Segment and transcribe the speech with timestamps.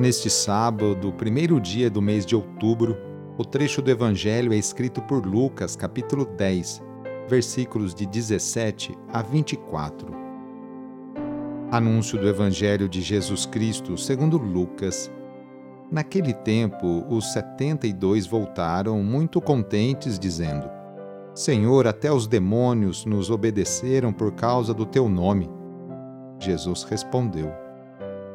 [0.00, 2.96] Neste sábado, primeiro dia do mês de outubro,
[3.36, 6.82] o trecho do Evangelho é escrito por Lucas, capítulo 10,
[7.28, 10.08] versículos de 17 a 24.
[11.70, 15.12] Anúncio do Evangelho de Jesus Cristo segundo Lucas.
[15.92, 20.66] Naquele tempo, os setenta e dois voltaram muito contentes, dizendo:
[21.34, 25.50] Senhor, até os demônios nos obedeceram por causa do teu nome.
[26.38, 27.52] Jesus respondeu: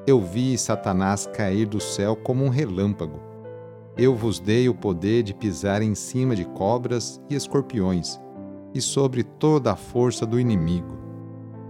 [0.08, 3.20] eu vi Satanás cair do céu como um relâmpago.
[3.98, 8.20] Eu vos dei o poder de pisar em cima de cobras e escorpiões,
[8.74, 10.98] e sobre toda a força do inimigo,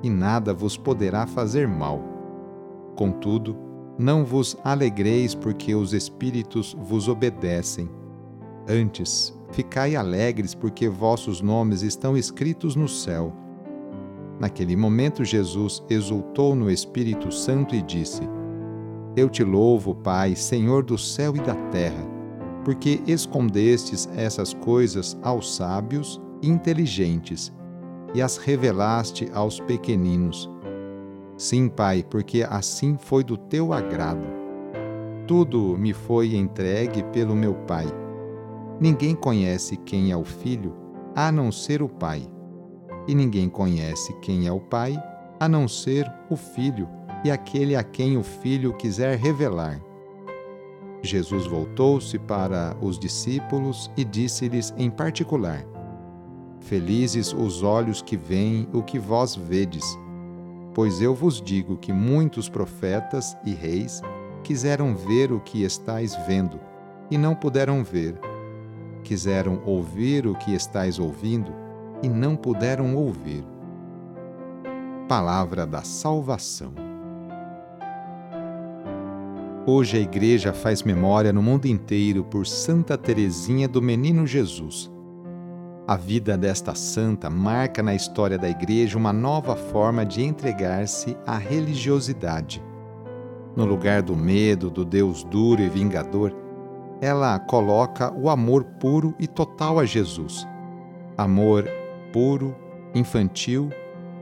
[0.03, 2.02] e nada vos poderá fazer mal.
[2.95, 3.56] Contudo,
[3.97, 7.89] não vos alegreis porque os espíritos vos obedecem.
[8.67, 13.44] Antes, ficai alegres porque vossos nomes estão escritos no céu.
[14.39, 18.22] Naquele momento, Jesus exultou no Espírito Santo e disse:
[19.16, 22.05] Eu te louvo, Pai, Senhor do céu e da terra,
[22.66, 27.53] porque escondestes essas coisas aos sábios e inteligentes
[28.13, 30.50] e as revelaste aos pequeninos.
[31.38, 34.25] Sim, Pai, porque assim foi do teu agrado.
[35.28, 37.88] Tudo me foi entregue pelo meu Pai.
[38.79, 40.73] Ninguém conhece quem é o Filho,
[41.16, 42.28] a não ser o Pai
[43.07, 45.01] e ninguém conhece quem é o Pai
[45.39, 46.88] a não ser o Filho
[47.23, 49.81] e aquele a quem o Filho quiser revelar.
[51.01, 55.66] Jesus voltou-se para os discípulos e disse-lhes em particular:
[56.59, 59.97] Felizes os olhos que veem o que vós vedes,
[60.73, 64.01] pois eu vos digo que muitos profetas e reis
[64.43, 66.59] quiseram ver o que estáis vendo
[67.09, 68.19] e não puderam ver,
[69.03, 71.65] quiseram ouvir o que estáis ouvindo
[72.05, 73.43] e não puderam ouvir.
[75.09, 76.71] Palavra da Salvação.
[79.66, 84.91] Hoje a Igreja faz memória no mundo inteiro por Santa Teresinha do Menino Jesus.
[85.88, 91.39] A vida desta santa marca na história da Igreja uma nova forma de entregar-se à
[91.39, 92.63] religiosidade.
[93.55, 96.31] No lugar do medo do Deus duro e vingador,
[97.01, 100.47] ela coloca o amor puro e total a Jesus.
[101.17, 101.67] Amor
[102.16, 102.56] puro,
[102.94, 103.70] infantil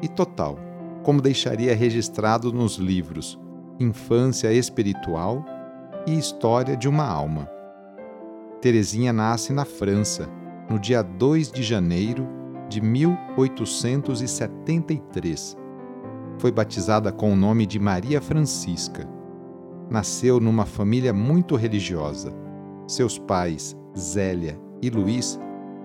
[0.02, 0.58] e total,
[1.04, 3.40] como deixaria registrado nos livros
[3.80, 5.46] Infância Espiritual
[6.08, 7.48] e História de uma Alma.
[8.60, 10.28] Teresinha nasce na França,
[10.68, 12.28] no dia 2 de janeiro
[12.68, 15.56] de 1873.
[16.40, 19.08] Foi batizada com o nome de Maria Francisca.
[19.88, 22.34] Nasceu numa família muito religiosa.
[22.88, 25.40] Seus pais, Zélia e Luís,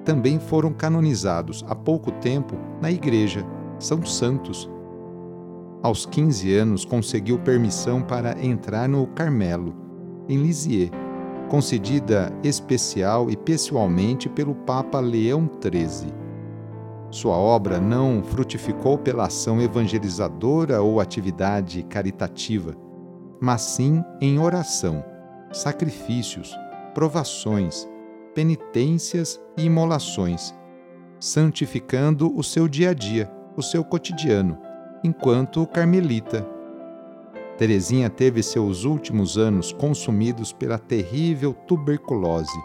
[0.08, 3.44] também foram canonizados há pouco tempo na Igreja,
[3.78, 4.66] são santos.
[5.82, 9.74] Aos 15 anos, conseguiu permissão para entrar no Carmelo,
[10.26, 10.90] em Lisieux,
[11.50, 16.10] concedida especial e pessoalmente pelo Papa Leão XIII.
[17.10, 22.74] Sua obra não frutificou pela ação evangelizadora ou atividade caritativa,
[23.42, 25.04] mas sim em oração,
[25.52, 26.56] sacrifícios,
[26.94, 27.86] provações,
[28.38, 30.54] penitências e imolações,
[31.18, 34.56] santificando o seu dia a dia, o seu cotidiano,
[35.02, 36.48] enquanto carmelita.
[37.56, 42.56] Teresinha teve seus últimos anos consumidos pela terrível tuberculose,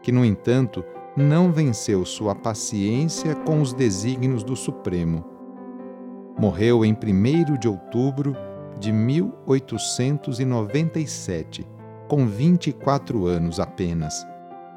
[0.00, 0.84] que, no entanto,
[1.16, 5.24] não venceu sua paciência com os desígnios do Supremo.
[6.38, 8.36] Morreu em 1 de outubro
[8.78, 11.66] de 1897,
[12.06, 14.29] com 24 anos apenas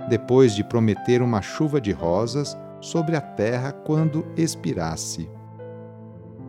[0.09, 5.29] depois de prometer uma chuva de rosas sobre a terra quando expirasse.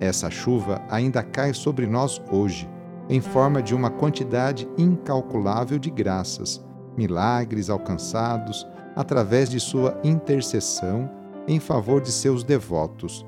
[0.00, 2.68] Essa chuva ainda cai sobre nós hoje,
[3.08, 6.64] em forma de uma quantidade incalculável de graças,
[6.96, 8.66] milagres alcançados,
[8.96, 11.10] através de sua intercessão
[11.46, 13.24] em favor de seus devotos.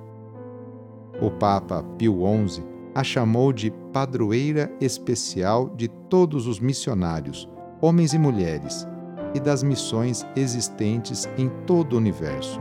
[1.21, 7.47] O Papa Pio XI a chamou de padroeira especial de todos os missionários,
[7.79, 8.89] homens e mulheres,
[9.35, 12.61] e das missões existentes em todo o universo.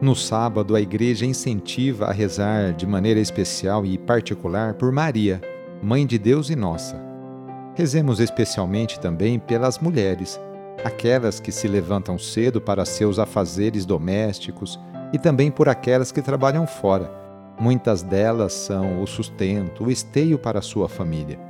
[0.00, 5.42] No sábado, a igreja incentiva a rezar de maneira especial e particular por Maria,
[5.82, 6.98] Mãe de Deus e nossa.
[7.74, 10.40] Rezemos especialmente também pelas mulheres,
[10.84, 14.80] aquelas que se levantam cedo para seus afazeres domésticos
[15.12, 17.10] e também por aquelas que trabalham fora.
[17.58, 21.49] Muitas delas são o sustento, o esteio para sua família.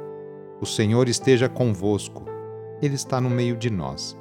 [0.61, 2.23] O Senhor esteja convosco,
[2.81, 4.15] Ele está no meio de nós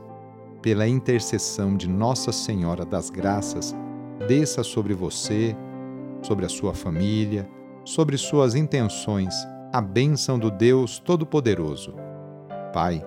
[0.63, 3.75] pela intercessão de Nossa Senhora das Graças,
[4.27, 5.57] desça sobre você,
[6.23, 7.49] sobre a sua família,
[7.85, 9.35] sobre suas intenções,
[9.73, 11.95] a bênção do Deus Todo-Poderoso.
[12.73, 13.03] Pai,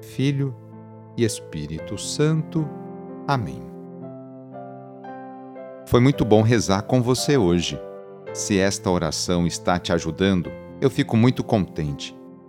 [0.00, 0.54] Filho
[1.16, 2.68] e Espírito Santo.
[3.26, 3.62] Amém.
[5.86, 7.80] Foi muito bom rezar com você hoje.
[8.34, 10.50] Se esta oração está te ajudando,
[10.80, 12.17] eu fico muito contente.